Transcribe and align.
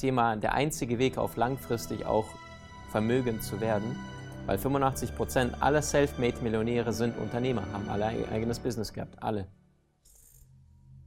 Thema 0.00 0.36
der 0.36 0.54
einzige 0.54 0.98
Weg 0.98 1.18
auf 1.18 1.36
langfristig 1.36 2.06
auch 2.06 2.26
vermögend 2.90 3.42
zu 3.42 3.60
werden, 3.60 3.96
weil 4.46 4.58
85 4.58 5.14
Prozent 5.14 5.62
aller 5.62 5.82
Selfmade-Millionäre 5.82 6.92
sind 6.92 7.16
Unternehmer, 7.18 7.62
haben 7.72 7.88
alle 7.88 8.06
ein 8.06 8.28
eigenes 8.30 8.58
Business 8.58 8.92
gehabt, 8.92 9.22
alle. 9.22 9.46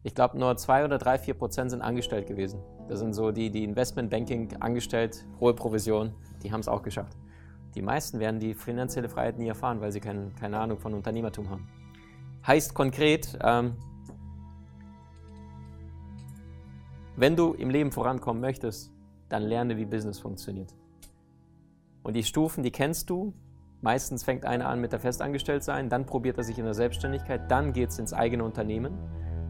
Ich 0.03 0.13
glaube, 0.13 0.37
nur 0.37 0.55
2 0.55 0.85
oder 0.85 0.97
3, 0.97 1.17
4 1.17 1.33
Prozent 1.33 1.71
sind 1.71 1.81
angestellt 1.81 2.27
gewesen. 2.27 2.61
Das 2.87 2.99
sind 2.99 3.13
so 3.13 3.31
die, 3.31 3.49
die 3.49 3.63
Investmentbanking 3.63 4.57
angestellt, 4.59 5.25
hohe 5.39 5.53
Provision, 5.53 6.13
die 6.43 6.51
haben 6.51 6.59
es 6.59 6.67
auch 6.67 6.83
geschafft. 6.83 7.17
Die 7.75 7.81
meisten 7.81 8.19
werden 8.19 8.39
die 8.39 8.53
finanzielle 8.53 9.09
Freiheit 9.09 9.39
nie 9.39 9.47
erfahren, 9.47 9.81
weil 9.81 9.91
sie 9.91 9.99
kein, 9.99 10.35
keine 10.35 10.59
Ahnung 10.59 10.77
von 10.77 10.93
Unternehmertum 10.93 11.49
haben. 11.49 11.67
Heißt 12.45 12.73
konkret, 12.75 13.39
ähm, 13.41 13.77
Wenn 17.15 17.35
du 17.35 17.53
im 17.53 17.69
Leben 17.69 17.91
vorankommen 17.91 18.41
möchtest, 18.41 18.91
dann 19.29 19.43
lerne, 19.43 19.77
wie 19.77 19.85
Business 19.85 20.19
funktioniert. 20.19 20.73
Und 22.01 22.15
die 22.15 22.23
Stufen, 22.23 22.63
die 22.63 22.71
kennst 22.71 23.09
du. 23.09 23.33
Meistens 23.81 24.23
fängt 24.23 24.45
einer 24.45 24.67
an 24.67 24.79
mit 24.79 24.93
der 24.93 24.99
Festangestelltsein, 24.99 25.89
dann 25.89 26.05
probiert 26.05 26.37
er 26.37 26.43
sich 26.43 26.57
in 26.57 26.65
der 26.65 26.73
Selbstständigkeit, 26.73 27.51
dann 27.51 27.73
geht 27.73 27.89
es 27.89 27.99
ins 27.99 28.13
eigene 28.13 28.43
Unternehmen, 28.45 28.97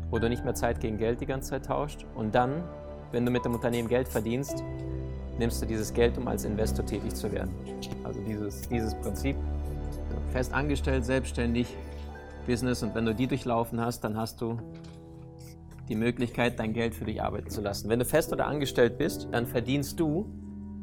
wo 0.10 0.18
du 0.18 0.28
nicht 0.28 0.44
mehr 0.44 0.56
Zeit 0.56 0.80
gegen 0.80 0.98
Geld 0.98 1.22
die 1.22 1.28
ganze 1.28 1.52
Zeit 1.52 1.66
tauscht. 1.66 2.06
Und 2.16 2.34
dann, 2.34 2.64
wenn 3.12 3.26
du 3.26 3.32
mit 3.32 3.46
dem 3.46 3.54
Unternehmen 3.54 3.88
Geld 3.88 4.08
verdienst, 4.08 4.64
nimmst 5.38 5.62
du 5.62 5.66
dieses 5.68 5.94
Geld, 5.94 6.18
um 6.18 6.28
als 6.28 6.46
Investor 6.46 6.86
tätig 6.86 7.14
zu 7.14 7.32
werden. 7.32 7.52
Also 8.04 8.22
dieses, 8.22 8.68
dieses 8.70 8.96
Prinzip, 8.96 9.36
festangestellt, 10.32 11.06
selbstständig, 11.06 11.68
Business. 12.48 12.84
Und 12.84 12.96
wenn 12.96 13.06
du 13.06 13.14
die 13.14 13.28
durchlaufen 13.28 13.80
hast, 13.80 14.04
dann 14.04 14.18
hast 14.18 14.42
du 14.42 14.58
die 15.90 15.96
Möglichkeit, 15.96 16.60
dein 16.60 16.74
Geld 16.74 16.96
für 16.96 17.06
dich 17.06 17.22
arbeiten 17.22 17.50
zu 17.50 17.62
lassen. 17.62 17.90
Wenn 17.90 18.00
du 18.00 18.06
fest 18.06 18.32
oder 18.32 18.48
angestellt 18.48 18.98
bist, 18.98 19.28
dann 19.32 19.46
verdienst 19.46 20.00
du 20.00 20.26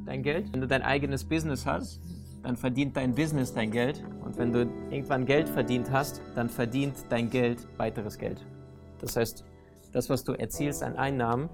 dein 0.06 0.22
Geld. 0.22 0.52
Wenn 0.52 0.60
du 0.60 0.66
dein 0.66 0.82
eigenes 0.82 1.24
Business 1.24 1.66
hast, 1.66 2.00
dann 2.42 2.56
verdient 2.56 2.96
dein 2.96 3.14
Business 3.14 3.52
dein 3.52 3.70
Geld. 3.70 4.02
Und 4.24 4.36
wenn 4.38 4.52
du 4.52 4.68
irgendwann 4.90 5.26
Geld 5.26 5.48
verdient 5.48 5.90
hast, 5.90 6.20
dann 6.34 6.48
verdient 6.48 6.94
dein 7.08 7.30
Geld 7.30 7.66
weiteres 7.76 8.18
Geld. 8.18 8.44
Das 9.00 9.16
heißt, 9.16 9.44
das, 9.92 10.10
was 10.10 10.24
du 10.24 10.32
erzielst 10.32 10.82
an 10.82 10.96
Einnahmen, 10.96 11.48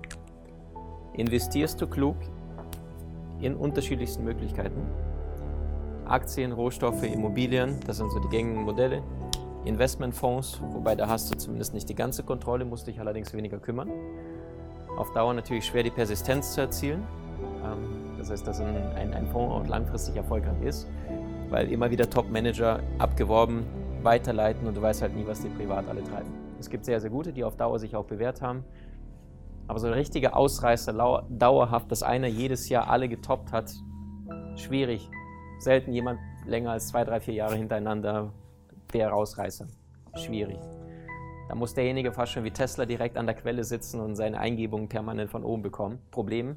investierst 1.15 1.81
du 1.81 1.87
klug 1.87 2.17
in 3.41 3.55
unterschiedlichsten 3.55 4.25
Möglichkeiten. 4.25 4.83
Aktien, 6.05 6.53
Rohstoffe, 6.53 7.03
Immobilien, 7.03 7.81
das 7.87 7.97
sind 7.97 8.11
so 8.11 8.21
die 8.21 8.29
gängigen 8.29 8.63
Modelle. 8.63 9.03
Investmentfonds, 9.67 10.61
wobei 10.73 10.95
da 10.95 11.09
hast 11.09 11.33
du 11.33 11.37
zumindest 11.37 11.75
nicht 11.75 11.89
die 11.89 11.95
ganze 11.95 12.23
Kontrolle, 12.23 12.65
musst 12.65 12.87
dich 12.87 13.01
allerdings 13.01 13.35
weniger 13.35 13.59
kümmern. 13.59 13.91
Auf 14.97 15.13
Dauer 15.13 15.35
natürlich 15.35 15.67
schwer 15.67 15.83
die 15.83 15.91
Persistenz 15.91 16.55
zu 16.55 16.63
erzielen. 16.63 17.07
Ähm, 17.65 18.17
das 18.19 18.31
heißt, 18.31 18.47
dass 18.47 18.61
ein, 18.61 19.13
ein 19.13 19.27
Fonds 19.27 19.55
auch 19.55 19.69
langfristig 19.69 20.17
erfolgreich 20.17 20.63
ist, 20.63 20.89
weil 21.51 21.71
immer 21.71 21.91
wieder 21.91 22.09
Top-Manager 22.09 22.81
abgeworben 22.99 23.67
weiterleiten 24.03 24.67
und 24.67 24.77
du 24.77 24.83
weißt 24.83 25.03
halt 25.03 25.15
nie, 25.15 25.27
was 25.27 25.41
die 25.41 25.49
privat 25.49 25.89
alle 25.89 26.03
treiben. 26.03 26.31
Es 26.59 26.71
gibt 26.71 26.85
sehr, 26.85 27.01
sehr 27.01 27.11
gute, 27.11 27.33
die 27.33 27.45
auf 27.45 27.57
Dauer 27.57 27.79
sich 27.79 27.95
auch 27.97 28.05
bewährt 28.05 28.41
haben. 28.41 28.65
Aber 29.69 29.79
so 29.81 29.89
ein 29.89 29.93
richtiger 29.93 30.37
Ausreißer, 30.37 30.93
dauerhaft, 31.29 31.91
dass 31.91 32.03
einer 32.03 32.29
jedes 32.29 32.69
Jahr 32.69 32.89
alle 32.89 33.09
getoppt 33.09 33.53
hat, 33.53 33.73
schwierig. 34.55 35.11
Selten 35.59 35.93
jemand 35.93 36.21
länger 36.47 36.71
als 36.71 36.89
zwei, 36.89 37.05
drei, 37.05 37.21
vier 37.21 37.35
Jahre 37.35 37.57
hintereinander 37.57 38.33
der 38.93 39.09
Rausreißer. 39.11 39.67
Schwierig. 40.15 40.59
Da 41.49 41.55
muss 41.55 41.75
derjenige 41.75 42.13
fast 42.13 42.33
schon 42.33 42.45
wie 42.45 42.51
Tesla 42.51 42.87
direkt 42.87 43.17
an 43.17 43.27
der 43.27 43.35
Quelle 43.35 43.63
sitzen 43.65 44.01
und 44.01 44.17
seine 44.17 44.39
Eingebungen 44.39 44.89
permanent 44.89 45.31
von 45.31 45.45
oben 45.45 45.63
bekommen. 45.63 46.01
Problem, 46.11 46.57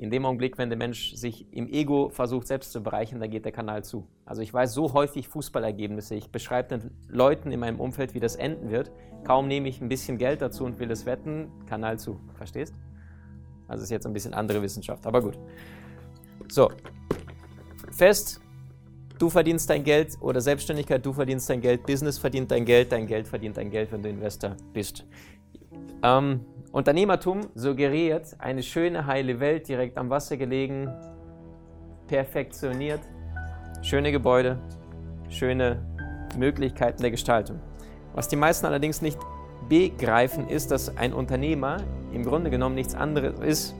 in 0.00 0.10
dem 0.10 0.24
Augenblick, 0.24 0.56
wenn 0.56 0.70
der 0.70 0.78
Mensch 0.78 1.14
sich 1.14 1.46
im 1.52 1.68
Ego 1.68 2.08
versucht, 2.08 2.46
selbst 2.46 2.72
zu 2.72 2.82
bereichern, 2.82 3.20
dann 3.20 3.28
geht 3.28 3.44
der 3.44 3.52
Kanal 3.52 3.84
zu. 3.84 4.06
Also 4.24 4.40
ich 4.40 4.52
weiß 4.52 4.72
so 4.72 4.94
häufig 4.94 5.28
Fußballergebnisse. 5.28 6.14
Ich 6.14 6.32
beschreibe 6.32 6.78
den 6.78 6.90
Leuten 7.06 7.52
in 7.52 7.60
meinem 7.60 7.78
Umfeld, 7.78 8.14
wie 8.14 8.20
das 8.20 8.34
enden 8.34 8.70
wird. 8.70 8.90
Kaum 9.24 9.46
nehme 9.46 9.68
ich 9.68 9.82
ein 9.82 9.90
bisschen 9.90 10.16
Geld 10.16 10.40
dazu 10.40 10.64
und 10.64 10.78
will 10.78 10.90
es 10.90 11.04
wetten, 11.04 11.50
Kanal 11.66 11.98
zu. 11.98 12.18
Verstehst? 12.32 12.74
Also 13.68 13.82
ist 13.82 13.90
jetzt 13.90 14.06
ein 14.06 14.14
bisschen 14.14 14.32
andere 14.32 14.62
Wissenschaft, 14.62 15.06
aber 15.06 15.20
gut. 15.20 15.38
So, 16.48 16.70
fest, 17.92 18.40
Du 19.20 19.28
verdienst 19.28 19.68
dein 19.68 19.84
Geld 19.84 20.16
oder 20.22 20.40
Selbstständigkeit, 20.40 21.04
du 21.04 21.12
verdienst 21.12 21.50
dein 21.50 21.60
Geld, 21.60 21.84
Business 21.84 22.16
verdient 22.16 22.50
dein 22.50 22.64
Geld, 22.64 22.90
dein 22.90 23.06
Geld 23.06 23.28
verdient 23.28 23.58
dein 23.58 23.70
Geld, 23.70 23.92
wenn 23.92 24.02
du 24.02 24.08
Investor 24.08 24.56
bist. 24.72 25.04
Ähm, 26.02 26.40
Unternehmertum 26.72 27.42
suggeriert 27.54 28.34
eine 28.38 28.62
schöne, 28.62 29.04
heile 29.04 29.38
Welt, 29.38 29.68
direkt 29.68 29.98
am 29.98 30.08
Wasser 30.08 30.38
gelegen, 30.38 30.88
perfektioniert, 32.06 33.00
schöne 33.82 34.10
Gebäude, 34.10 34.58
schöne 35.28 35.84
Möglichkeiten 36.38 37.02
der 37.02 37.10
Gestaltung. 37.10 37.60
Was 38.14 38.26
die 38.26 38.36
meisten 38.36 38.64
allerdings 38.64 39.02
nicht 39.02 39.18
begreifen, 39.68 40.48
ist, 40.48 40.70
dass 40.70 40.96
ein 40.96 41.12
Unternehmer 41.12 41.76
im 42.14 42.24
Grunde 42.24 42.48
genommen 42.48 42.74
nichts 42.74 42.94
anderes 42.94 43.38
ist 43.40 43.74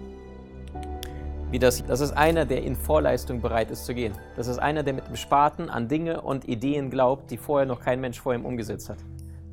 wie 1.50 1.58
das, 1.58 1.84
das 1.84 2.00
ist 2.00 2.12
einer, 2.12 2.44
der 2.44 2.62
in 2.62 2.76
Vorleistung 2.76 3.40
bereit 3.40 3.70
ist 3.70 3.84
zu 3.84 3.94
gehen. 3.94 4.12
Das 4.36 4.46
ist 4.46 4.58
einer, 4.58 4.82
der 4.82 4.94
mit 4.94 5.08
dem 5.08 5.16
Spaten 5.16 5.68
an 5.68 5.88
Dinge 5.88 6.20
und 6.20 6.48
Ideen 6.48 6.90
glaubt, 6.90 7.30
die 7.30 7.36
vorher 7.36 7.66
noch 7.66 7.80
kein 7.80 8.00
Mensch 8.00 8.20
vor 8.20 8.34
ihm 8.34 8.44
umgesetzt 8.44 8.88
hat. 8.88 8.98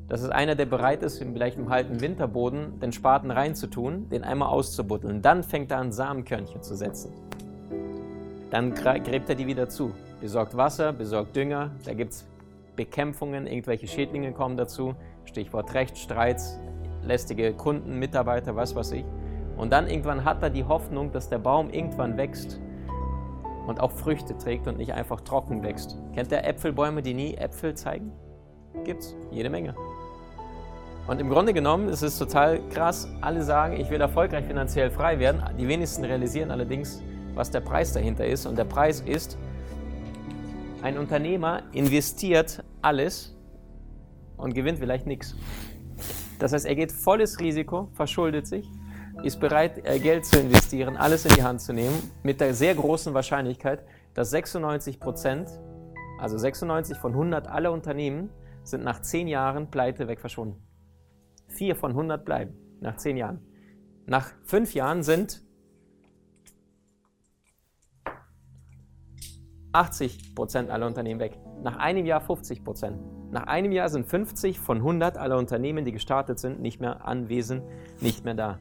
Das 0.08 0.22
ist 0.22 0.30
einer, 0.30 0.54
der 0.54 0.66
bereit 0.66 1.02
ist, 1.02 1.18
vielleicht 1.18 1.58
im 1.58 1.66
kalten 1.66 2.00
Winterboden 2.00 2.80
den 2.80 2.92
Spaten 2.92 3.30
reinzutun, 3.30 4.08
den 4.08 4.24
einmal 4.24 4.48
auszubuddeln. 4.48 5.20
Dann 5.22 5.42
fängt 5.42 5.70
er 5.70 5.78
an, 5.78 5.92
Samenkörnchen 5.92 6.62
zu 6.62 6.76
setzen. 6.76 7.12
Dann 8.50 8.74
gräbt 8.74 9.28
er 9.28 9.34
die 9.34 9.46
wieder 9.46 9.68
zu. 9.68 9.92
Besorgt 10.20 10.56
Wasser, 10.56 10.92
besorgt 10.92 11.36
Dünger, 11.36 11.72
da 11.84 11.92
gibt 11.92 12.12
es 12.12 12.26
Bekämpfungen, 12.76 13.46
irgendwelche 13.46 13.86
Schädlinge 13.86 14.32
kommen 14.32 14.56
dazu. 14.56 14.94
Stichwort 15.26 15.74
Rechtsstreits, 15.74 16.58
lästige 17.02 17.52
Kunden, 17.52 17.98
Mitarbeiter, 17.98 18.56
was 18.56 18.74
weiß 18.74 18.92
ich. 18.92 19.04
Und 19.58 19.72
dann 19.72 19.88
irgendwann 19.88 20.24
hat 20.24 20.40
er 20.42 20.50
die 20.50 20.64
Hoffnung, 20.64 21.10
dass 21.10 21.28
der 21.28 21.38
Baum 21.38 21.68
irgendwann 21.70 22.16
wächst 22.16 22.60
und 23.66 23.80
auch 23.80 23.90
Früchte 23.90 24.38
trägt 24.38 24.68
und 24.68 24.78
nicht 24.78 24.94
einfach 24.94 25.20
trocken 25.20 25.64
wächst. 25.64 25.98
Kennt 26.14 26.30
ihr 26.30 26.44
Äpfelbäume, 26.44 27.02
die 27.02 27.12
nie 27.12 27.34
Äpfel 27.34 27.74
zeigen? 27.74 28.12
Gibt's, 28.84 29.16
jede 29.32 29.50
Menge. 29.50 29.74
Und 31.08 31.20
im 31.20 31.28
Grunde 31.28 31.52
genommen 31.52 31.88
ist 31.88 32.02
es 32.02 32.18
total 32.18 32.60
krass. 32.68 33.08
Alle 33.20 33.42
sagen, 33.42 33.80
ich 33.80 33.90
will 33.90 34.00
erfolgreich 34.00 34.44
finanziell 34.44 34.90
frei 34.90 35.18
werden. 35.18 35.42
Die 35.58 35.66
wenigsten 35.66 36.04
realisieren 36.04 36.52
allerdings, 36.52 37.02
was 37.34 37.50
der 37.50 37.60
Preis 37.60 37.92
dahinter 37.92 38.26
ist. 38.26 38.46
Und 38.46 38.56
der 38.56 38.64
Preis 38.64 39.00
ist, 39.00 39.38
ein 40.82 40.96
Unternehmer 40.98 41.62
investiert 41.72 42.62
alles 42.80 43.36
und 44.36 44.54
gewinnt 44.54 44.78
vielleicht 44.78 45.06
nichts. 45.06 45.34
Das 46.38 46.52
heißt, 46.52 46.66
er 46.66 46.76
geht 46.76 46.92
volles 46.92 47.40
Risiko, 47.40 47.88
verschuldet 47.94 48.46
sich 48.46 48.70
ist 49.22 49.40
bereit, 49.40 49.84
äh, 49.84 49.98
Geld 49.98 50.24
zu 50.24 50.40
investieren, 50.40 50.96
alles 50.96 51.24
in 51.24 51.34
die 51.34 51.42
Hand 51.42 51.60
zu 51.60 51.72
nehmen, 51.72 52.10
mit 52.22 52.40
der 52.40 52.54
sehr 52.54 52.74
großen 52.74 53.14
Wahrscheinlichkeit, 53.14 53.84
dass 54.14 54.30
96 54.30 55.00
Prozent, 55.00 55.48
also 56.18 56.38
96 56.38 56.96
von 56.98 57.12
100 57.12 57.48
aller 57.48 57.72
Unternehmen, 57.72 58.30
sind 58.62 58.84
nach 58.84 59.00
10 59.00 59.28
Jahren 59.28 59.70
pleite 59.70 60.08
weg 60.08 60.20
verschwunden. 60.20 60.62
4 61.48 61.76
von 61.76 61.92
100 61.92 62.24
bleiben 62.24 62.54
nach 62.80 62.96
10 62.96 63.16
Jahren. 63.16 63.40
Nach 64.06 64.30
5 64.44 64.74
Jahren 64.74 65.02
sind 65.02 65.42
80 69.72 70.34
Prozent 70.34 70.70
aller 70.70 70.86
Unternehmen 70.86 71.20
weg. 71.20 71.38
Nach 71.62 71.76
einem 71.76 72.06
Jahr 72.06 72.20
50 72.20 72.64
Prozent. 72.64 72.98
Nach 73.30 73.46
einem 73.46 73.72
Jahr 73.72 73.88
sind 73.88 74.06
50 74.06 74.58
von 74.58 74.78
100 74.78 75.18
aller 75.18 75.36
Unternehmen, 75.36 75.84
die 75.84 75.92
gestartet 75.92 76.38
sind, 76.38 76.60
nicht 76.60 76.80
mehr 76.80 77.06
anwesend, 77.06 77.62
nicht 78.00 78.24
mehr 78.24 78.34
da. 78.34 78.58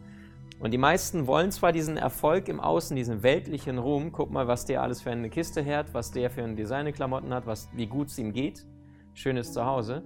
Und 0.60 0.72
die 0.72 0.78
meisten 0.80 1.28
wollen 1.28 1.52
zwar 1.52 1.72
diesen 1.72 1.98
Erfolg 1.98 2.50
im 2.50 2.60
Außen, 2.60 2.96
diesen 2.96 3.22
weltlichen 3.22 3.78
Ruhm, 3.78 4.12
guck 4.12 4.32
mal, 4.32 4.48
was 4.48 4.66
der 4.66 4.82
alles 4.82 5.02
für 5.02 5.12
eine 5.12 5.30
Kiste 5.30 5.64
hat, 5.64 5.94
was 5.94 6.12
der 6.12 6.32
für 6.32 6.44
ein 6.44 6.56
Designerklamotten 6.56 7.32
hat, 7.34 7.46
was, 7.46 7.70
wie 7.74 7.86
gut 7.86 8.08
es 8.08 8.18
ihm 8.18 8.34
geht, 8.34 8.66
schönes 9.14 9.54
Zuhause, 9.54 10.02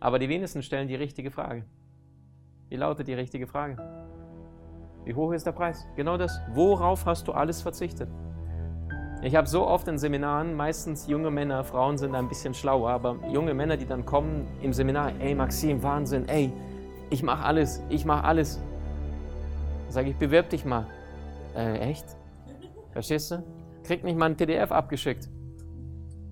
aber 0.00 0.18
die 0.18 0.30
wenigsten 0.30 0.62
stellen 0.62 0.88
die 0.88 0.94
richtige 0.94 1.30
Frage. 1.30 1.64
Wie 2.70 2.76
lautet 2.76 3.06
die 3.06 3.14
richtige 3.14 3.46
Frage? 3.46 3.76
Wie 5.04 5.14
hoch 5.14 5.32
ist 5.32 5.46
der 5.46 5.52
Preis? 5.52 5.86
Genau 5.94 6.16
das. 6.16 6.40
Worauf 6.52 7.06
hast 7.06 7.28
du 7.28 7.32
alles 7.32 7.62
verzichtet? 7.62 8.08
Ich 9.22 9.36
habe 9.36 9.46
so 9.46 9.66
oft 9.66 9.86
in 9.88 9.98
Seminaren, 9.98 10.54
meistens 10.54 11.06
junge 11.06 11.30
Männer, 11.30 11.64
Frauen 11.64 11.96
sind 11.96 12.14
ein 12.14 12.28
bisschen 12.28 12.54
schlauer, 12.54 12.90
aber 12.90 13.16
junge 13.30 13.54
Männer, 13.54 13.76
die 13.76 13.86
dann 13.86 14.04
kommen 14.04 14.46
im 14.62 14.72
Seminar, 14.72 15.12
ey 15.20 15.34
Maxim, 15.34 15.82
Wahnsinn, 15.82 16.28
ey, 16.28 16.50
ich 17.10 17.22
mache 17.22 17.44
alles, 17.44 17.82
ich 17.88 18.04
mache 18.04 18.24
alles. 18.24 18.60
Sage 19.88 20.10
ich, 20.10 20.16
bewirb 20.16 20.50
dich 20.50 20.64
mal. 20.64 20.86
Äh, 21.54 21.78
echt? 21.78 22.04
Verstehst 22.92 23.30
du? 23.30 23.42
Krieg 23.84 24.04
nicht 24.04 24.18
mal 24.18 24.26
ein 24.26 24.36
PDF 24.36 24.72
abgeschickt. 24.72 25.28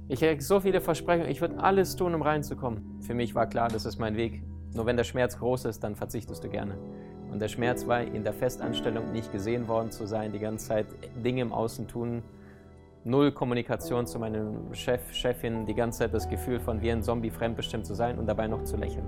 Ich 0.09 0.21
kriege 0.21 0.43
so 0.43 0.61
viele 0.61 0.81
Versprechungen, 0.81 1.31
ich 1.31 1.41
würde 1.41 1.59
alles 1.59 1.97
tun, 1.97 2.15
um 2.15 2.23
reinzukommen. 2.23 3.01
Für 3.01 3.15
mich 3.15 3.35
war 3.35 3.47
klar, 3.47 3.69
das 3.69 3.87
ist 3.87 3.99
mein 3.99 4.17
Weg. 4.17 4.43
Nur 4.75 4.87
wenn 4.87 4.97
der 4.97 5.05
Schmerz 5.05 5.39
groß 5.39 5.65
ist, 5.67 5.83
dann 5.83 5.95
verzichtest 5.95 6.45
du 6.45 6.49
gerne. 6.49 6.77
Und 7.33 7.41
der 7.41 7.49
Schmerz 7.49 7.87
war, 7.87 8.03
in 8.03 8.23
der 8.23 8.33
Festanstellung 8.33 9.13
nicht 9.13 9.33
gesehen 9.33 9.67
worden 9.67 9.91
zu 9.91 10.07
sein, 10.07 10.33
die 10.33 10.39
ganze 10.39 10.69
Zeit 10.69 10.87
Dinge 11.25 11.43
im 11.43 11.53
Außen 11.53 11.89
tun, 11.89 12.23
null 13.05 13.33
Kommunikation 13.33 14.07
zu 14.07 14.19
meinem 14.19 14.75
Chef, 14.75 15.13
Chefin, 15.13 15.67
die 15.67 15.75
ganze 15.75 16.01
Zeit 16.01 16.15
das 16.15 16.29
Gefühl 16.29 16.61
von 16.61 16.81
wie 16.83 16.91
ein 16.91 17.03
Zombie 17.03 17.31
fremdbestimmt 17.31 17.87
zu 17.87 17.95
sein 17.95 18.19
und 18.19 18.27
dabei 18.27 18.47
noch 18.47 18.65
zu 18.65 18.77
lächeln. 18.77 19.07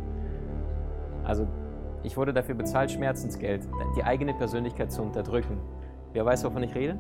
Also 1.25 1.46
ich 2.06 2.17
wurde 2.17 2.32
dafür 2.32 2.55
bezahlt, 2.55 2.93
Schmerzensgeld, 2.93 3.67
die 3.97 4.05
eigene 4.05 4.32
Persönlichkeit 4.32 4.93
zu 4.93 5.03
unterdrücken. 5.03 5.58
Wer 6.12 6.25
weiß, 6.25 6.44
wovon 6.44 6.62
ich 6.62 6.73
rede? 6.75 6.97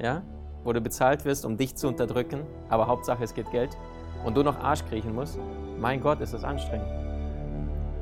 Ja? 0.00 0.22
Wo 0.62 0.72
du 0.72 0.80
bezahlt 0.80 1.24
wirst, 1.24 1.44
um 1.44 1.56
dich 1.56 1.74
zu 1.74 1.88
unterdrücken, 1.88 2.42
aber 2.68 2.86
Hauptsache 2.86 3.24
es 3.24 3.34
geht 3.34 3.50
Geld 3.50 3.76
und 4.24 4.36
du 4.36 4.44
noch 4.44 4.60
Arsch 4.60 4.84
kriechen 4.84 5.14
musst. 5.14 5.36
Mein 5.80 6.00
Gott, 6.00 6.20
ist 6.20 6.32
das 6.32 6.44
anstrengend. 6.44 6.86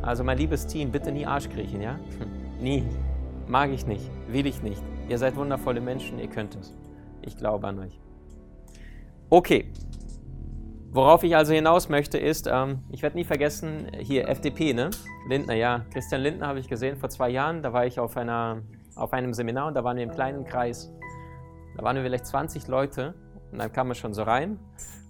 Also 0.02 0.22
mein 0.22 0.36
liebes 0.36 0.66
Team, 0.66 0.90
bitte 0.90 1.10
nie 1.10 1.24
Arsch 1.24 1.48
kriechen, 1.48 1.80
ja? 1.80 1.98
nie. 2.60 2.84
Mag 3.46 3.70
ich 3.70 3.86
nicht, 3.86 4.10
will 4.28 4.46
ich 4.46 4.62
nicht. 4.62 4.82
Ihr 5.08 5.16
seid 5.16 5.34
wundervolle 5.34 5.80
Menschen, 5.80 6.18
ihr 6.18 6.28
könnt 6.28 6.54
es. 6.56 6.74
Ich 7.22 7.38
glaube 7.38 7.66
an 7.66 7.78
euch. 7.78 7.98
Okay. 9.30 9.72
Worauf 10.90 11.22
ich 11.22 11.36
also 11.36 11.52
hinaus 11.52 11.90
möchte 11.90 12.16
ist, 12.16 12.48
ähm, 12.50 12.82
ich 12.90 13.02
werde 13.02 13.16
nie 13.16 13.24
vergessen, 13.24 13.88
hier 13.98 14.26
FDP, 14.26 14.72
ne? 14.72 14.88
Lindner, 15.28 15.54
ja. 15.54 15.84
Christian 15.92 16.22
Lindner 16.22 16.46
habe 16.46 16.60
ich 16.60 16.68
gesehen 16.68 16.96
vor 16.96 17.10
zwei 17.10 17.28
Jahren. 17.28 17.62
Da 17.62 17.74
war 17.74 17.84
ich 17.84 18.00
auf, 18.00 18.16
einer, 18.16 18.62
auf 18.96 19.12
einem 19.12 19.34
Seminar 19.34 19.66
und 19.68 19.74
da 19.74 19.84
waren 19.84 19.98
wir 19.98 20.04
im 20.04 20.10
kleinen 20.10 20.46
Kreis. 20.46 20.90
Da 21.76 21.82
waren 21.82 21.94
wir 21.96 22.02
vielleicht 22.02 22.26
20 22.26 22.68
Leute 22.68 23.14
und 23.52 23.58
dann 23.58 23.70
kam 23.70 23.90
er 23.90 23.96
schon 23.96 24.14
so 24.14 24.22
rein 24.22 24.58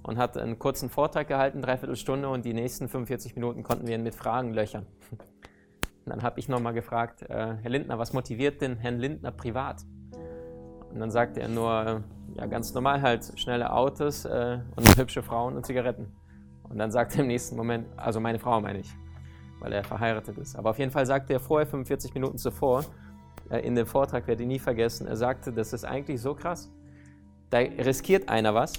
und 0.03 0.19
hat 0.19 0.37
einen 0.37 0.59
kurzen 0.59 0.91
Vortrag 0.91 1.29
gehalten, 1.29 1.63
dreiviertel 1.63 1.95
Stunde 1.95 2.29
und 2.29 2.45
die 2.45 2.55
nächsten 2.55 2.89
45 2.89 3.37
Minuten 3.37 3.63
konnten 3.63 3.87
wir 3.87 3.95
ihn 3.95 4.03
mit 4.03 4.17
Fragen 4.17 4.53
löchern. 4.55 4.85
Und 5.13 5.21
dann 6.07 6.23
habe 6.25 6.41
ich 6.41 6.49
nochmal 6.49 6.75
gefragt, 6.75 7.23
äh, 7.23 7.55
Herr 7.63 7.71
Lindner, 7.71 8.01
was 8.01 8.13
motiviert 8.13 8.61
denn 8.63 8.79
Herrn 8.79 8.99
Lindner 8.99 9.31
privat? 9.31 9.83
Und 10.99 11.03
dann 11.03 11.11
sagte 11.13 11.41
er 11.41 11.47
nur, 11.47 12.03
ja, 12.35 12.47
ganz 12.47 12.75
normal 12.75 13.01
halt, 13.01 13.33
schnelle 13.37 13.73
Autos 13.73 14.25
äh, 14.25 14.59
und 14.75 14.97
hübsche 14.97 15.23
Frauen 15.23 15.55
und 15.55 15.65
Zigaretten. 15.65 16.09
Und 16.69 16.77
dann 16.77 16.91
sagte 16.91 17.19
er 17.19 17.21
im 17.21 17.29
nächsten 17.29 17.55
Moment, 17.55 17.87
also 17.97 18.19
meine 18.19 18.41
Frau 18.41 18.61
meine 18.61 18.81
ich, 18.81 18.93
weil 19.61 19.73
er 19.73 19.85
verheiratet 19.85 20.37
ist. 20.39 20.57
Aber 20.57 20.71
auf 20.71 20.79
jeden 20.81 20.91
Fall 20.91 21.07
sagte 21.07 21.35
er 21.35 21.39
vorher, 21.39 21.69
45 21.69 22.15
Minuten 22.15 22.37
zuvor, 22.37 22.85
äh, 23.49 23.61
in 23.61 23.77
dem 23.77 23.87
Vortrag, 23.87 24.27
werde 24.27 24.43
ich 24.43 24.49
nie 24.49 24.59
vergessen, 24.59 25.07
er 25.07 25.15
sagte, 25.15 25.53
das 25.53 25.73
ist 25.73 25.85
eigentlich 25.85 26.21
so 26.21 26.35
krass. 26.35 26.69
Da 27.51 27.59
riskiert 27.59 28.29
einer 28.29 28.53
was, 28.53 28.73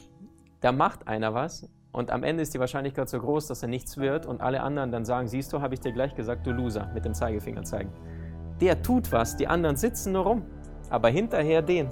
da 0.60 0.74
macht 0.74 1.07
einer 1.07 1.33
was 1.33 1.69
und 1.94 2.12
am 2.12 2.24
Ende 2.24 2.44
ist 2.44 2.54
die 2.54 2.60
Wahrscheinlichkeit 2.60 3.07
so 3.07 3.18
groß, 3.18 3.48
dass 3.48 3.63
er 3.63 3.69
nichts 3.69 3.95
wird 3.95 4.25
und 4.25 4.42
alle 4.42 4.62
anderen 4.62 4.92
dann 4.92 5.06
sagen, 5.06 5.30
siehst 5.30 5.54
du, 5.54 5.62
habe 5.62 5.74
ich 5.74 5.80
dir 5.80 5.94
gleich 5.94 6.16
gesagt, 6.16 6.45
du 6.45 6.51
Loser, 6.51 6.92
mit 6.94 7.06
dem 7.06 7.13
Zeigefinger 7.13 7.63
zeigen. 7.63 7.94
Der 8.60 8.81
tut 8.81 9.10
was, 9.13 9.38
die 9.38 9.48
anderen 9.48 9.77
sitzen 9.77 10.12
nur 10.12 10.24
rum 10.24 10.45
aber 10.89 11.10
hinterher 11.10 11.62
den. 11.62 11.89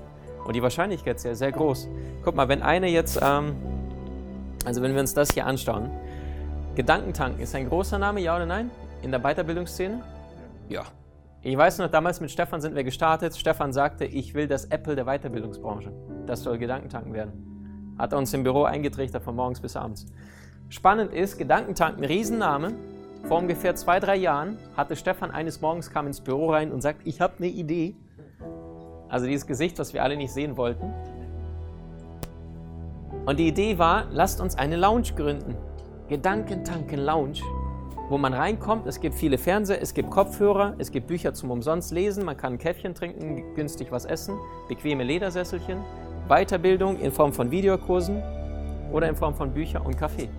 Und 0.47 0.55
die 0.55 0.63
Wahrscheinlichkeit 0.63 1.17
ist 1.17 1.25
ja 1.25 1.35
sehr 1.35 1.51
groß. 1.51 1.89
Guck 2.23 2.35
mal, 2.35 2.47
wenn 2.47 2.61
eine 2.61 2.87
jetzt, 2.87 3.19
ähm, 3.21 3.53
also 4.65 4.81
wenn 4.81 4.93
wir 4.93 5.01
uns 5.01 5.13
das 5.13 5.31
hier 5.31 5.45
anschauen, 5.45 5.91
Gedankentanken 6.75 7.41
ist 7.41 7.53
ein 7.53 7.67
großer 7.67 7.99
Name, 7.99 8.21
ja 8.21 8.33
oder 8.33 8.45
nein? 8.45 8.71
In 9.01 9.11
der 9.11 9.19
Weiterbildungsszene? 9.19 10.01
Ja. 10.69 10.83
Ich 11.41 11.57
weiß 11.57 11.79
noch, 11.79 11.91
damals 11.91 12.21
mit 12.21 12.31
Stefan 12.31 12.61
sind 12.61 12.75
wir 12.75 12.85
gestartet. 12.85 13.35
Stefan 13.35 13.73
sagte, 13.73 14.05
ich 14.05 14.33
will 14.35 14.47
das 14.47 14.65
Apple 14.65 14.95
der 14.95 15.03
Weiterbildungsbranche. 15.03 15.91
Das 16.25 16.43
soll 16.43 16.57
Gedankentanken 16.57 17.13
werden. 17.13 17.95
Hat 17.97 18.13
er 18.13 18.17
uns 18.17 18.33
im 18.33 18.43
Büro 18.43 18.63
eingetrichtert 18.63 19.23
von 19.23 19.35
morgens 19.35 19.59
bis 19.59 19.75
abends. 19.75 20.05
Spannend 20.69 21.13
ist, 21.13 21.37
Gedankentanken, 21.37 22.05
Riesenname. 22.05 22.71
Vor 23.27 23.39
ungefähr 23.39 23.75
zwei, 23.75 23.99
drei 23.99 24.15
Jahren 24.15 24.57
hatte 24.77 24.95
Stefan 24.95 25.29
eines 25.31 25.59
Morgens 25.59 25.89
kam 25.89 26.07
ins 26.07 26.21
Büro 26.21 26.51
rein 26.51 26.71
und 26.71 26.79
sagt, 26.79 27.01
ich 27.03 27.19
habe 27.19 27.33
eine 27.39 27.47
Idee. 27.47 27.95
Also 29.09 29.25
dieses 29.25 29.47
Gesicht, 29.47 29.79
was 29.79 29.93
wir 29.93 30.03
alle 30.03 30.17
nicht 30.17 30.31
sehen 30.31 30.57
wollten. 30.57 30.93
Und 33.25 33.39
die 33.39 33.47
Idee 33.47 33.77
war, 33.77 34.05
lasst 34.11 34.39
uns 34.39 34.57
eine 34.57 34.77
Lounge 34.77 35.13
gründen. 35.15 35.55
Gedankentanken 36.07 36.99
Lounge, 36.99 37.41
wo 38.09 38.17
man 38.17 38.33
reinkommt. 38.33 38.87
Es 38.87 39.01
gibt 39.01 39.15
viele 39.15 39.37
Fernseher, 39.37 39.81
es 39.81 39.93
gibt 39.93 40.09
Kopfhörer, 40.09 40.75
es 40.77 40.91
gibt 40.91 41.07
Bücher 41.07 41.33
zum 41.33 41.51
umsonst 41.51 41.91
lesen, 41.91 42.23
man 42.23 42.37
kann 42.37 42.53
ein 42.53 42.57
Käffchen 42.57 42.95
trinken, 42.95 43.53
günstig 43.55 43.91
was 43.91 44.05
essen, 44.05 44.37
bequeme 44.69 45.03
Ledersesselchen, 45.03 45.79
Weiterbildung 46.29 46.99
in 46.99 47.11
Form 47.11 47.33
von 47.33 47.51
Videokursen 47.51 48.21
oder 48.93 49.09
in 49.09 49.15
Form 49.15 49.35
von 49.35 49.53
Büchern 49.53 49.85
und 49.85 49.97
Kaffee. 49.97 50.29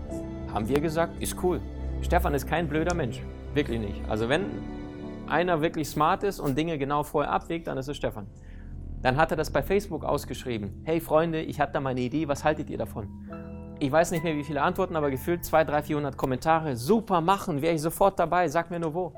Haben 0.55 0.69
wir 0.69 0.81
gesagt, 0.81 1.21
ist 1.21 1.37
cool. 1.43 1.61
Stefan 2.01 2.33
ist 2.33 2.47
kein 2.47 2.69
blöder 2.69 2.95
Mensch, 2.95 3.23
wirklich 3.53 3.81
nicht. 3.81 4.01
Also 4.09 4.29
wenn 4.29 4.47
einer 5.27 5.61
wirklich 5.61 5.89
smart 5.89 6.23
ist 6.23 6.41
und 6.41 6.57
Dinge 6.57 6.79
genau 6.79 7.03
vorher 7.03 7.33
abwägt, 7.33 7.67
dann 7.67 7.77
ist 7.77 7.89
es 7.89 7.97
Stefan. 7.97 8.27
Dann 9.03 9.17
hat 9.17 9.31
er 9.31 9.37
das 9.37 9.51
bei 9.51 9.63
Facebook 9.63 10.05
ausgeschrieben. 10.05 10.83
Hey 10.85 11.01
Freunde, 11.01 11.41
ich 11.41 11.61
habe 11.61 11.73
da 11.73 11.81
mal 11.81 11.91
eine 11.91 12.01
Idee, 12.01 12.27
was 12.27 12.45
haltet 12.45 12.69
ihr 12.69 12.79
davon? 12.79 13.09
Ich 13.81 13.93
weiß 13.93 14.11
nicht 14.11 14.25
mehr, 14.25 14.35
wie 14.35 14.43
viele 14.43 14.61
Antworten, 14.61 14.97
aber 14.97 15.11
gefühlt 15.11 15.45
200, 15.45 15.69
300, 15.69 15.87
400 15.87 16.17
Kommentare. 16.17 16.77
Super, 16.77 17.21
machen, 17.21 17.63
wäre 17.63 17.75
ich 17.75 17.81
sofort 17.81 18.19
dabei, 18.19 18.49
sag 18.49 18.71
mir 18.71 18.81
nur 18.81 18.95
wo. 18.95 19.13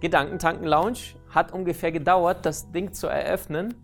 Gedankentanken 0.00 0.66
Lounge 0.66 1.16
hat 1.28 1.52
ungefähr 1.52 1.92
gedauert, 1.92 2.46
das 2.46 2.72
Ding 2.72 2.92
zu 2.92 3.08
eröffnen. 3.08 3.74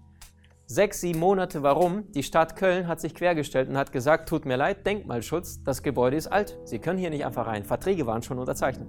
Sechs, 0.65 1.01
sieben 1.01 1.19
Monate, 1.19 1.63
warum? 1.63 2.11
Die 2.13 2.23
Stadt 2.23 2.57
Köln 2.57 2.87
hat 2.87 3.01
sich 3.01 3.15
quergestellt 3.15 3.69
und 3.69 3.77
hat 3.77 3.93
gesagt, 3.93 4.29
tut 4.29 4.47
mir 4.47 4.57
leid, 4.57 4.87
Denkmalschutz, 4.87 5.63
das 5.65 5.83
Gebäude 5.83 6.17
ist 6.17 6.29
alt. 6.29 6.59
Sie 6.65 6.79
können 6.79 6.99
hier 6.99 7.11
nicht 7.11 7.27
einfach 7.27 7.47
rein. 7.47 7.65
Verträge 7.65 8.07
waren 8.07 8.23
schon 8.23 8.39
unterzeichnet. 8.39 8.89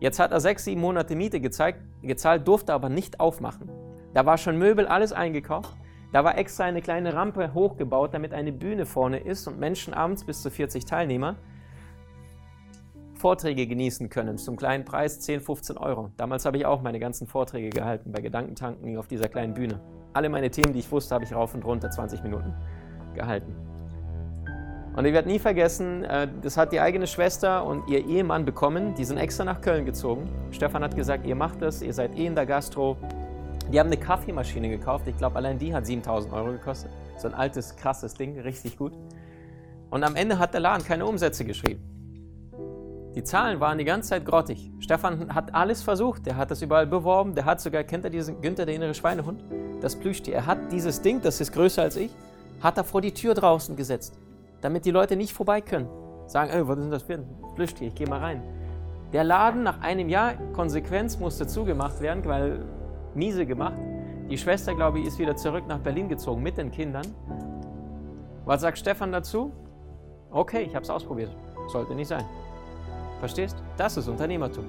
Jetzt 0.00 0.18
hat 0.18 0.32
er 0.32 0.40
sechs, 0.40 0.64
sieben 0.64 0.80
Monate 0.80 1.14
Miete 1.14 1.40
gezeigt, 1.40 1.80
gezahlt, 2.02 2.48
durfte 2.48 2.72
aber 2.72 2.88
nicht 2.88 3.20
aufmachen. 3.20 3.81
Da 4.14 4.26
war 4.26 4.38
schon 4.38 4.58
Möbel, 4.58 4.86
alles 4.86 5.12
eingekauft. 5.12 5.76
Da 6.12 6.24
war 6.24 6.36
extra 6.36 6.64
eine 6.64 6.82
kleine 6.82 7.14
Rampe 7.14 7.54
hochgebaut, 7.54 8.12
damit 8.12 8.34
eine 8.34 8.52
Bühne 8.52 8.84
vorne 8.84 9.18
ist 9.18 9.48
und 9.48 9.58
Menschen 9.58 9.94
abends 9.94 10.24
bis 10.24 10.42
zu 10.42 10.50
40 10.50 10.84
Teilnehmer 10.84 11.36
Vorträge 13.14 13.68
genießen 13.68 14.10
können 14.10 14.36
zum 14.36 14.56
kleinen 14.56 14.84
Preis 14.84 15.20
10, 15.20 15.40
15 15.40 15.78
Euro. 15.78 16.10
Damals 16.16 16.44
habe 16.44 16.56
ich 16.56 16.66
auch 16.66 16.82
meine 16.82 16.98
ganzen 16.98 17.28
Vorträge 17.28 17.70
gehalten 17.70 18.10
bei 18.10 18.20
Gedankentanken 18.20 18.98
auf 18.98 19.06
dieser 19.06 19.28
kleinen 19.28 19.54
Bühne. 19.54 19.80
Alle 20.12 20.28
meine 20.28 20.50
Themen, 20.50 20.72
die 20.72 20.80
ich 20.80 20.90
wusste, 20.90 21.14
habe 21.14 21.24
ich 21.24 21.32
rauf 21.32 21.54
und 21.54 21.64
runter 21.64 21.88
20 21.88 22.22
Minuten 22.24 22.52
gehalten. 23.14 23.54
Und 24.96 25.04
ich 25.06 25.12
werde 25.14 25.28
nie 25.28 25.38
vergessen, 25.38 26.04
äh, 26.04 26.28
das 26.42 26.56
hat 26.56 26.72
die 26.72 26.80
eigene 26.80 27.06
Schwester 27.06 27.64
und 27.64 27.88
ihr 27.88 28.04
Ehemann 28.04 28.44
bekommen. 28.44 28.94
Die 28.96 29.04
sind 29.04 29.16
extra 29.16 29.44
nach 29.44 29.60
Köln 29.60 29.86
gezogen. 29.86 30.28
Stefan 30.50 30.82
hat 30.82 30.96
gesagt, 30.96 31.24
ihr 31.24 31.36
macht 31.36 31.62
das, 31.62 31.80
ihr 31.80 31.94
seid 31.94 32.18
eh 32.18 32.26
in 32.26 32.34
der 32.34 32.44
Gastro, 32.44 32.98
die 33.72 33.80
haben 33.80 33.86
eine 33.86 33.96
Kaffeemaschine 33.96 34.68
gekauft. 34.68 35.06
Ich 35.08 35.16
glaube, 35.16 35.36
allein 35.36 35.58
die 35.58 35.74
hat 35.74 35.86
7000 35.86 36.32
Euro 36.34 36.52
gekostet. 36.52 36.90
So 37.16 37.28
ein 37.28 37.34
altes, 37.34 37.74
krasses 37.76 38.12
Ding, 38.12 38.38
richtig 38.38 38.76
gut. 38.76 38.92
Und 39.90 40.04
am 40.04 40.14
Ende 40.14 40.38
hat 40.38 40.52
der 40.52 40.60
Laden 40.60 40.84
keine 40.84 41.06
Umsätze 41.06 41.44
geschrieben. 41.44 41.82
Die 43.14 43.24
Zahlen 43.24 43.60
waren 43.60 43.78
die 43.78 43.84
ganze 43.84 44.10
Zeit 44.10 44.26
grottig. 44.26 44.70
Stefan 44.78 45.34
hat 45.34 45.54
alles 45.54 45.82
versucht. 45.82 46.26
Der 46.26 46.36
hat 46.36 46.50
das 46.50 46.60
überall 46.60 46.86
beworben. 46.86 47.34
Der 47.34 47.46
hat 47.46 47.60
sogar, 47.60 47.82
kennt 47.84 48.04
er 48.04 48.10
diesen 48.10 48.40
Günther, 48.40 48.66
der 48.66 48.74
innere 48.74 48.94
Schweinehund? 48.94 49.42
Das 49.80 49.96
Plüschtier. 49.96 50.34
Er 50.34 50.46
hat 50.46 50.70
dieses 50.70 51.00
Ding, 51.00 51.20
das 51.22 51.40
ist 51.40 51.52
größer 51.52 51.82
als 51.82 51.96
ich, 51.96 52.10
hat 52.60 52.76
er 52.76 52.84
vor 52.84 53.00
die 53.00 53.12
Tür 53.12 53.34
draußen 53.34 53.74
gesetzt, 53.74 54.18
damit 54.60 54.84
die 54.84 54.90
Leute 54.90 55.16
nicht 55.16 55.32
vorbei 55.32 55.60
können. 55.60 55.88
Sagen, 56.26 56.50
ey, 56.50 56.66
was 56.66 56.76
ist 56.76 56.84
denn 56.84 56.90
das 56.90 57.02
für 57.02 57.14
ein 57.14 57.26
Plüschtier? 57.54 57.88
Ich 57.88 57.94
gehe 57.94 58.06
mal 58.06 58.20
rein. 58.20 58.42
Der 59.12 59.24
Laden 59.24 59.62
nach 59.62 59.80
einem 59.80 60.08
Jahr 60.08 60.34
Konsequenz 60.54 61.18
musste 61.18 61.46
zugemacht 61.46 62.00
werden, 62.00 62.24
weil 62.24 62.64
miese 63.14 63.46
gemacht. 63.46 63.80
Die 64.30 64.38
Schwester, 64.38 64.74
glaube 64.74 65.00
ich, 65.00 65.06
ist 65.06 65.18
wieder 65.18 65.36
zurück 65.36 65.64
nach 65.66 65.78
Berlin 65.78 66.08
gezogen 66.08 66.42
mit 66.42 66.56
den 66.56 66.70
Kindern. 66.70 67.06
Was 68.44 68.62
sagt 68.62 68.78
Stefan 68.78 69.12
dazu? 69.12 69.52
Okay, 70.30 70.62
ich 70.62 70.74
habe 70.74 70.82
es 70.82 70.90
ausprobiert. 70.90 71.36
Sollte 71.68 71.94
nicht 71.94 72.08
sein. 72.08 72.24
Verstehst? 73.20 73.62
Das 73.76 73.96
ist 73.96 74.08
Unternehmertum. 74.08 74.64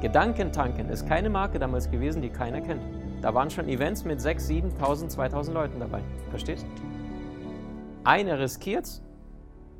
Gedankentanken 0.00 0.88
ist 0.90 1.08
keine 1.08 1.28
Marke 1.28 1.58
damals 1.58 1.90
gewesen, 1.90 2.22
die 2.22 2.28
keiner 2.28 2.60
kennt. 2.60 2.82
Da 3.20 3.34
waren 3.34 3.50
schon 3.50 3.68
Events 3.68 4.04
mit 4.04 4.20
6, 4.20 4.46
7, 4.46 4.70
1000, 4.74 5.10
2000 5.10 5.54
Leuten 5.54 5.80
dabei. 5.80 6.02
Verstehst? 6.30 6.66
Einer 8.04 8.38
riskiert 8.38 9.02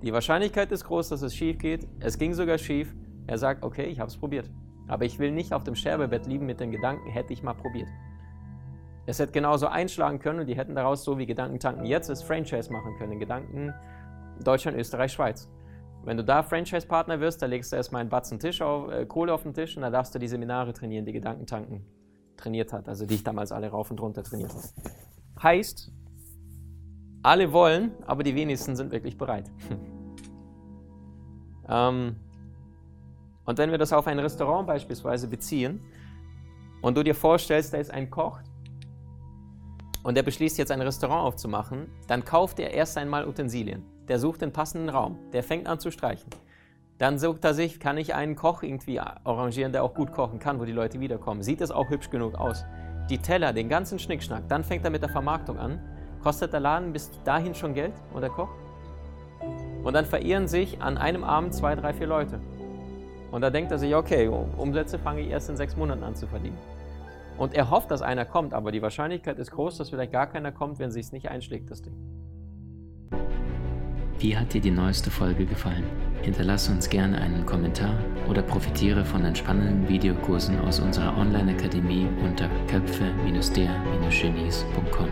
Die 0.02 0.12
Wahrscheinlichkeit 0.12 0.72
ist 0.72 0.84
groß, 0.84 1.10
dass 1.10 1.22
es 1.22 1.34
schief 1.34 1.58
geht. 1.58 1.86
Es 2.00 2.18
ging 2.18 2.34
sogar 2.34 2.58
schief. 2.58 2.94
Er 3.26 3.38
sagt, 3.38 3.62
okay, 3.62 3.84
ich 3.84 4.00
habe 4.00 4.08
es 4.08 4.16
probiert. 4.16 4.50
Aber 4.88 5.04
ich 5.04 5.18
will 5.18 5.30
nicht 5.30 5.52
auf 5.52 5.64
dem 5.64 5.74
Sterbebett 5.74 6.26
liegen 6.26 6.46
mit 6.46 6.60
dem 6.60 6.70
Gedanken, 6.70 7.08
hätte 7.10 7.32
ich 7.32 7.42
mal 7.42 7.54
probiert. 7.54 7.88
Es 9.06 9.18
hätte 9.18 9.32
genauso 9.32 9.68
einschlagen 9.68 10.18
können 10.18 10.40
und 10.40 10.46
die 10.46 10.56
hätten 10.56 10.74
daraus 10.74 11.04
so 11.04 11.18
wie 11.18 11.26
Gedankentanken 11.26 11.86
jetzt 11.86 12.10
das 12.10 12.22
Franchise 12.22 12.72
machen 12.72 12.96
können. 12.98 13.18
Gedanken 13.18 13.72
Deutschland, 14.42 14.76
Österreich, 14.76 15.12
Schweiz. 15.12 15.48
Wenn 16.04 16.16
du 16.16 16.24
da 16.24 16.42
Franchise-Partner 16.42 17.20
wirst, 17.20 17.42
da 17.42 17.46
legst 17.46 17.72
du 17.72 17.76
erstmal 17.76 18.00
einen 18.00 18.10
Batzen 18.10 18.38
Tisch 18.38 18.62
auf, 18.62 18.90
äh, 18.90 19.06
Kohle 19.06 19.32
auf 19.32 19.42
den 19.42 19.54
Tisch 19.54 19.76
und 19.76 19.82
da 19.82 19.90
darfst 19.90 20.14
du 20.14 20.18
die 20.18 20.28
Seminare 20.28 20.72
trainieren, 20.72 21.04
die 21.04 21.12
Gedankentanken 21.12 21.84
trainiert 22.36 22.72
hat, 22.72 22.88
also 22.88 23.04
die 23.04 23.14
ich 23.14 23.24
damals 23.24 23.52
alle 23.52 23.68
rauf 23.68 23.90
und 23.90 24.00
runter 24.00 24.22
trainiert 24.22 24.50
habe. 24.50 24.62
Heißt, 25.42 25.92
alle 27.22 27.52
wollen, 27.52 27.92
aber 28.06 28.22
die 28.22 28.34
wenigsten 28.34 28.76
sind 28.76 28.92
wirklich 28.92 29.18
bereit. 29.18 29.50
ähm, 31.68 32.16
und 33.48 33.56
wenn 33.56 33.70
wir 33.70 33.78
das 33.78 33.94
auf 33.94 34.06
ein 34.06 34.18
Restaurant 34.18 34.66
beispielsweise 34.66 35.26
beziehen 35.26 35.80
und 36.82 36.98
du 36.98 37.02
dir 37.02 37.14
vorstellst, 37.14 37.72
da 37.72 37.78
ist 37.78 37.90
ein 37.90 38.10
Koch 38.10 38.40
und 40.02 40.18
der 40.18 40.22
beschließt 40.22 40.58
jetzt 40.58 40.70
ein 40.70 40.82
Restaurant 40.82 41.22
aufzumachen, 41.22 41.86
dann 42.08 42.26
kauft 42.26 42.60
er 42.60 42.72
erst 42.72 42.98
einmal 42.98 43.26
Utensilien. 43.26 43.86
Der 44.06 44.18
sucht 44.18 44.42
den 44.42 44.52
passenden 44.52 44.90
Raum, 44.90 45.18
der 45.32 45.42
fängt 45.42 45.66
an 45.66 45.80
zu 45.80 45.90
streichen. 45.90 46.28
Dann 46.98 47.18
sucht 47.18 47.42
er 47.42 47.54
sich, 47.54 47.80
kann 47.80 47.96
ich 47.96 48.14
einen 48.14 48.36
Koch 48.36 48.62
irgendwie 48.62 49.00
arrangieren, 49.00 49.72
der 49.72 49.82
auch 49.82 49.94
gut 49.94 50.12
kochen 50.12 50.38
kann, 50.38 50.60
wo 50.60 50.66
die 50.66 50.72
Leute 50.72 51.00
wiederkommen. 51.00 51.42
Sieht 51.42 51.62
es 51.62 51.70
auch 51.70 51.88
hübsch 51.88 52.10
genug 52.10 52.34
aus? 52.34 52.66
Die 53.08 53.16
Teller, 53.16 53.54
den 53.54 53.70
ganzen 53.70 53.98
Schnickschnack. 53.98 54.46
Dann 54.50 54.62
fängt 54.62 54.84
er 54.84 54.90
mit 54.90 55.00
der 55.00 55.08
Vermarktung 55.08 55.58
an. 55.58 55.80
Kostet 56.22 56.52
der 56.52 56.60
Laden 56.60 56.92
bis 56.92 57.10
dahin 57.24 57.54
schon 57.54 57.72
Geld 57.72 57.94
und 58.12 58.20
der 58.20 58.30
Koch? 58.30 58.50
Und 59.82 59.94
dann 59.94 60.04
verehren 60.04 60.48
sich 60.48 60.82
an 60.82 60.98
einem 60.98 61.24
Abend 61.24 61.54
zwei, 61.54 61.74
drei, 61.74 61.94
vier 61.94 62.08
Leute. 62.08 62.40
Und 63.30 63.42
da 63.42 63.50
denkt 63.50 63.72
er 63.72 63.78
sich, 63.78 63.94
okay, 63.94 64.28
Umsätze 64.28 64.98
fange 64.98 65.20
ich 65.20 65.28
erst 65.28 65.50
in 65.50 65.56
sechs 65.56 65.76
Monaten 65.76 66.02
an 66.02 66.14
zu 66.14 66.26
verdienen. 66.26 66.58
Und 67.36 67.54
er 67.54 67.70
hofft, 67.70 67.90
dass 67.90 68.02
einer 68.02 68.24
kommt, 68.24 68.52
aber 68.52 68.72
die 68.72 68.82
Wahrscheinlichkeit 68.82 69.38
ist 69.38 69.52
groß, 69.52 69.78
dass 69.78 69.90
vielleicht 69.90 70.12
gar 70.12 70.26
keiner 70.26 70.50
kommt, 70.50 70.78
wenn 70.78 70.90
es 70.90 71.12
nicht 71.12 71.30
einschlägt, 71.30 71.70
das 71.70 71.82
Ding. 71.82 71.94
Wie 74.18 74.36
hat 74.36 74.52
dir 74.52 74.60
die 74.60 74.72
neueste 74.72 75.12
Folge 75.12 75.46
gefallen? 75.46 75.84
Hinterlasse 76.22 76.72
uns 76.72 76.90
gerne 76.90 77.18
einen 77.18 77.46
Kommentar 77.46 77.94
oder 78.28 78.42
profitiere 78.42 79.04
von 79.04 79.22
den 79.22 79.36
spannenden 79.36 79.88
Videokursen 79.88 80.58
aus 80.60 80.80
unserer 80.80 81.16
Online-Akademie 81.16 82.08
unter 82.24 82.48
köpfe-der-genies.com. 82.66 85.08